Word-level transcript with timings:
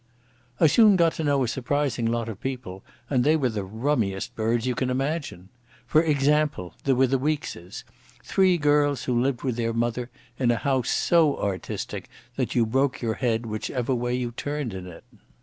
I 0.59 0.65
soon 0.65 0.95
got 0.95 1.13
to 1.13 1.23
know 1.23 1.43
a 1.43 1.47
surprising 1.47 2.07
lot 2.07 2.27
of 2.27 2.41
people, 2.41 2.81
and 3.07 3.23
they 3.23 3.35
were 3.35 3.49
the 3.51 3.63
rummiest 3.63 4.33
birds 4.33 4.65
you 4.65 4.73
can 4.73 4.89
imagine. 4.89 5.49
For 5.85 6.01
example, 6.01 6.73
there 6.85 6.95
were 6.95 7.05
the 7.05 7.19
Weekeses, 7.19 7.83
three 8.23 8.57
girls 8.57 9.03
who 9.03 9.21
lived 9.21 9.43
with 9.43 9.57
their 9.57 9.73
mother 9.73 10.09
in 10.39 10.49
a 10.49 10.55
house 10.55 10.89
so 10.89 11.37
artistic 11.37 12.09
that 12.35 12.55
you 12.55 12.65
broke 12.65 13.03
your 13.03 13.13
head 13.21 13.45
whichever 13.45 13.93
way 13.93 14.15
you 14.15 14.31
turned 14.31 14.73
in 14.73 14.87
it. 14.87 15.03